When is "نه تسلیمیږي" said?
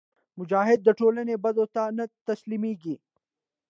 1.97-2.95